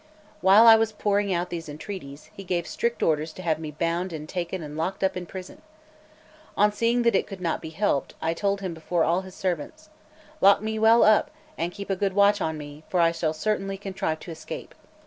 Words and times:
While 0.41 0.65
I 0.65 0.77
was 0.77 0.93
pouring 0.93 1.31
out 1.31 1.51
these 1.51 1.69
entreaties, 1.69 2.31
he 2.33 2.43
gave 2.43 2.65
strict 2.65 3.03
orders 3.03 3.31
to 3.33 3.43
have 3.43 3.59
me 3.59 3.69
bound 3.69 4.11
and 4.11 4.27
taken 4.27 4.63
and 4.63 4.75
locked 4.75 5.03
up 5.03 5.15
in 5.15 5.27
prison. 5.27 5.61
On 6.57 6.71
seeing 6.71 7.03
that 7.03 7.13
it 7.13 7.27
could 7.27 7.39
not 7.39 7.61
be 7.61 7.69
helped, 7.69 8.15
I 8.19 8.33
told 8.33 8.61
him 8.61 8.73
before 8.73 9.03
all 9.03 9.21
his 9.21 9.35
servants: 9.35 9.91
"Lock 10.41 10.59
me 10.63 10.79
well 10.79 11.03
up, 11.03 11.29
and 11.55 11.71
keep 11.71 11.89
good 11.99 12.13
watch 12.13 12.41
on 12.41 12.57
me; 12.57 12.83
for 12.89 12.99
I 12.99 13.11
shall 13.11 13.31
certainly 13.31 13.77
contrive 13.77 14.19
to 14.21 14.31
escape." 14.31 14.73